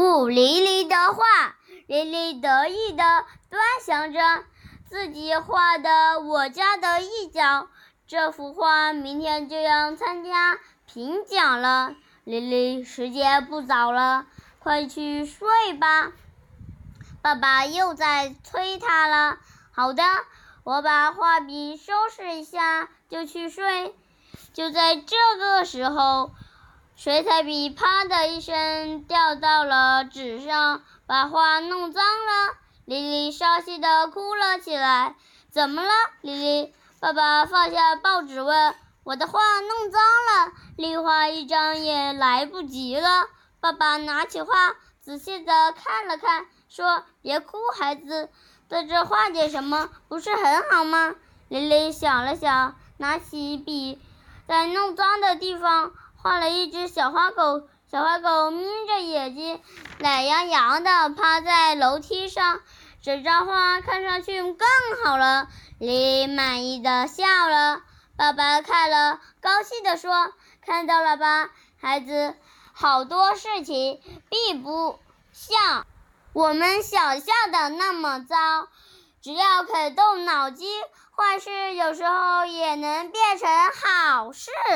[0.00, 3.02] 不莉莉的画，莉莉得意地
[3.50, 4.18] 端详着
[4.88, 7.68] 自己画的我家的一角。
[8.06, 11.94] 这幅画明天就要参加评奖了，
[12.24, 14.24] 玲玲，时间不早了，
[14.58, 16.12] 快去睡吧。
[17.20, 19.36] 爸爸又在催她了。
[19.70, 20.02] 好的，
[20.64, 23.94] 我把画笔收拾一下就去睡。
[24.54, 26.30] 就在这个时候。
[27.02, 32.58] 水彩笔啪的一声掉到了纸上，把画弄脏了。
[32.84, 35.16] 莉莉伤心的哭了起来。
[35.50, 35.90] 怎么了，
[36.20, 36.74] 莉莉？
[37.00, 38.74] 爸爸放下报纸问。
[39.02, 43.28] 我的画弄脏了，另画一张也来不及了。
[43.60, 48.28] 爸爸拿起画，仔细的看了看，说：“别哭，孩子，
[48.68, 51.14] 在这画点什么，不是很好吗？”
[51.48, 53.98] 莉莉想了想，拿起笔，
[54.46, 55.94] 在弄脏的地方。
[56.22, 59.62] 画了一只小花狗，小花狗眯着眼睛，
[59.98, 62.60] 懒洋洋的趴在楼梯上。
[63.02, 64.68] 这张画看上去更
[65.02, 67.80] 好了，李满意的笑了。
[68.18, 71.48] 爸爸看了，高兴的说：“看到了吧，
[71.80, 72.34] 孩子，
[72.74, 74.98] 好多事情并不
[75.32, 75.86] 像
[76.34, 78.36] 我们想象的那么糟，
[79.22, 80.68] 只要肯动脑筋，
[81.16, 84.50] 坏事有时候也能变成好事。”